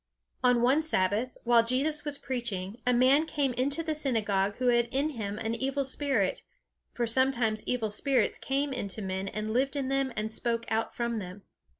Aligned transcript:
On 0.43 0.63
one 0.63 0.81
Sabbath, 0.81 1.37
while 1.43 1.63
Jesus 1.63 2.03
was 2.03 2.17
preaching, 2.17 2.81
a 2.87 2.91
man 2.91 3.27
came 3.27 3.53
into 3.53 3.83
the 3.83 3.93
synagogue 3.93 4.55
who 4.55 4.69
had 4.69 4.87
in 4.87 5.09
him 5.09 5.37
an 5.37 5.53
evil 5.53 5.85
spirit; 5.85 6.41
for 6.91 7.05
sometimes 7.05 7.61
evil 7.67 7.91
spirits 7.91 8.39
came 8.39 8.73
into 8.73 9.03
men, 9.03 9.27
and 9.27 9.53
lived 9.53 9.75
in 9.75 9.89
them 9.89 10.11
and 10.15 10.31
spoke 10.33 10.65
out 10.71 10.95
from 10.95 11.19
them. 11.19 11.43